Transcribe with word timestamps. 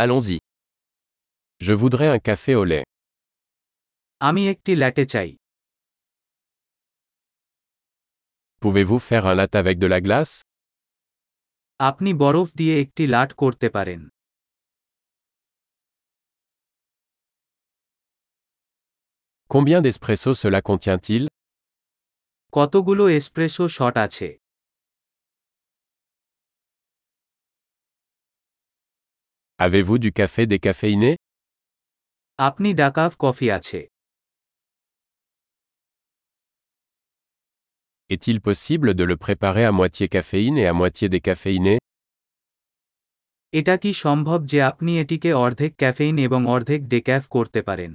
Allons-y. 0.00 0.38
Je 1.60 1.72
voudrais 1.72 2.06
un 2.06 2.20
café 2.20 2.54
au 2.54 2.64
lait. 2.72 2.84
আমি 4.20 4.42
একটি 4.52 4.72
ল্যাটে 4.80 5.04
চাই 5.12 5.30
Pouvez-vous 8.62 9.00
faire 9.08 9.24
un 9.30 9.34
latte 9.40 9.56
avec 9.62 9.76
de 9.84 9.88
la 9.94 10.00
glace 10.06 10.34
আপনি 11.80 12.10
বরফ 12.22 12.48
দিয়ে 12.58 12.74
একটি 12.84 13.04
লাট 13.14 13.30
করতে 13.42 13.66
পারেন 13.76 14.00
Combien 19.50 19.80
d'espresso 19.84 20.30
cela 20.42 20.60
contient-il 20.70 21.22
কতগুলো 22.52 23.04
এসপ্রেসো 23.18 23.64
শট 23.76 23.94
আছে 24.06 24.28
Avez-vous 29.65 29.97
du 30.05 30.11
café 30.19 30.43
décaféiné 30.53 31.11
আপনি 32.39 32.69
ডাকাফ 32.81 33.11
কফি 33.23 33.47
আছে 33.57 33.79
Est-il 38.13 38.37
possible 38.49 38.89
de 38.99 39.03
le 39.11 39.15
préparer 39.25 39.65
à 39.65 39.71
moitié 39.79 40.05
caféine 40.15 40.57
et 40.63 40.67
à 40.71 40.73
moitié 40.81 41.05
décaféiné 41.15 41.73
এটা 43.59 43.75
কি 43.83 43.91
সম্ভব 44.05 44.39
যে 44.51 44.59
আপনি 44.71 44.91
এটিকে 45.01 45.31
অর্ধেক 45.45 45.71
ক্যাফেইন 45.81 46.15
এবং 46.27 46.41
অর্ধেক 46.55 46.81
ডেক্যাফ 46.93 47.23
করতে 47.35 47.59
পারেন 47.69 47.91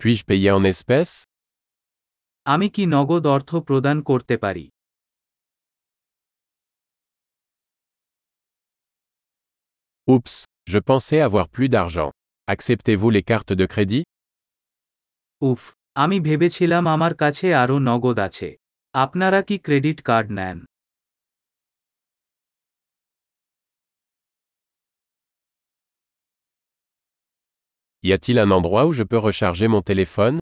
Puis-je 0.00 0.24
payer 0.24 0.50
en 0.50 0.64
espèces 0.64 1.14
আমি 2.46 2.66
কি 2.74 2.82
নগদ 2.94 3.24
অর্থ 3.36 3.50
প্রদান 3.68 3.96
করতে 4.10 4.34
পারি 4.44 4.64
Oups, 10.08 10.34
je 10.66 10.78
pensais 10.78 11.20
avoir 11.20 11.46
plus 11.48 11.68
d'argent. 11.68 12.10
Acceptez-vous 12.48 13.10
les 13.10 13.24
cartes 13.30 13.52
de 13.60 13.66
crédit 13.66 14.04
উফ 15.42 15.60
আমি 15.96 16.16
ভেবেছিলাম 16.20 16.84
আমার 16.94 17.12
কাছে 17.22 17.46
আরও 17.62 17.76
নগদ 17.88 18.18
আছে 18.26 18.48
আপনারা 18.94 19.40
কি 19.48 19.56
ক্রেডিট 19.66 19.98
কার্ড 20.08 20.28
নেন 20.38 20.58
Y 28.04 28.12
a-t-il 28.12 28.38
un 28.38 28.50
endroit 28.50 28.84
où 28.88 28.92
je 28.92 29.02
peux 29.02 29.18
recharger 29.18 29.68
mon 29.68 29.82
téléphone 29.82 30.36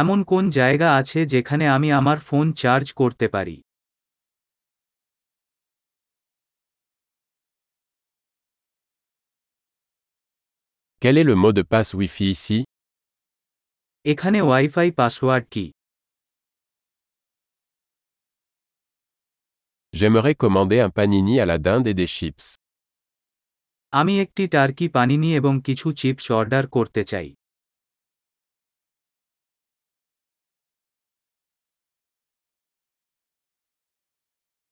এমন 0.00 0.18
কোন 0.30 0.44
জায়গা 0.58 0.88
আছে 1.00 1.20
যেখানে 1.26 1.64
আমি 1.76 1.88
আমার 1.92 2.18
ফোন 2.28 2.46
চার্জ 2.62 2.86
করতে 2.92 3.26
পারি? 3.28 3.56
Quel 11.02 11.16
est 11.20 11.28
le 11.30 11.36
mot 11.42 11.54
de 11.58 11.64
passe 11.72 11.92
Wi-Fi 12.00 12.26
ici? 12.34 12.58
এখানে 14.04 14.38
ওয়াইফাই 14.42 14.88
পাসওয়ার্ড 14.90 15.46
কি? 15.50 15.66
J'aimerais 19.94 20.36
commander 20.44 20.80
un 20.86 20.92
panini 20.98 21.34
à 21.42 21.46
la 21.50 21.58
dinde 21.66 21.88
et 21.92 21.96
des 22.00 22.10
chips. 22.16 22.46
আমি 23.92 24.14
একটি 24.20 24.44
টার্কি 24.48 24.86
পানিনি 24.88 25.28
এবং 25.40 25.60
কিছু 25.64 25.86
চিপস 26.00 26.26
অর্ডার 26.38 26.64
করতে 26.66 27.02
চাই। 27.04 27.28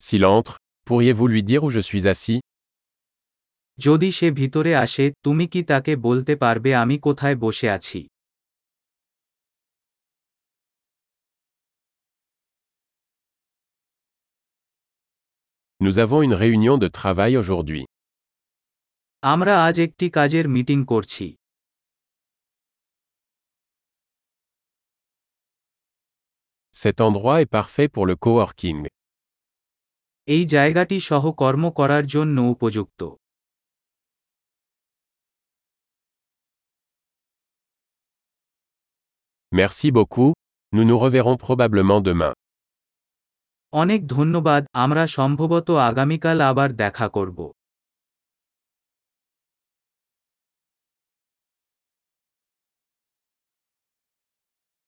S'il 0.00 0.24
entre, 0.24 0.54
pourriez-vous 0.86 1.26
lui 1.26 1.42
dire 1.42 1.62
où 1.66 1.70
je 1.70 1.80
suis 1.88 2.04
assis 2.14 2.40
যদি 3.78 4.08
সে 4.18 4.28
ভিতরে 4.40 4.72
আসে 4.84 5.04
তুমি 5.24 5.44
কি 5.52 5.60
তাকে 5.70 5.92
বলতে 6.06 6.32
পারবে 6.42 6.70
আমি 6.82 6.96
কোথায় 7.06 7.36
বসে 7.44 7.68
আছি 7.76 8.00
Nous 15.80 15.98
avons 15.98 16.20
une 16.22 16.34
réunion 16.34 16.78
de 16.78 16.88
travail 16.98 17.32
aujourd'hui. 17.42 17.82
আমরা 19.22 19.54
আজ 19.66 19.76
একটি 19.86 20.06
কাজের 20.16 20.46
মিটিং 20.54 20.78
করছি 20.92 21.26
Cet 26.82 26.96
endroit 27.08 27.38
est 27.42 27.52
parfait 27.58 27.88
pour 27.94 28.04
le 28.10 28.16
coworking. 28.24 28.80
এই 30.27 30.45
জায়গাটি 30.45 30.99
সহ 30.99 31.31
কর্ম 31.31 31.63
করার 31.69 32.05
জন্য 32.07 32.41
উপযুক্ত। 32.41 33.01
Merci 39.51 39.87
beaucoup, 39.91 40.29
nous 40.73 40.85
nous 40.89 40.99
reverrons 41.05 41.37
probablement 41.45 42.01
demain. 42.07 42.33
অনেক 43.73 44.07
ধন্যবাদ 44.07 44.65
আমরা 44.73 45.07
সম্ভবত 45.07 45.71
আগামীকাল 45.71 46.41
আবার 46.41 46.69
দেখা 46.73 47.07
করব। 47.09 47.51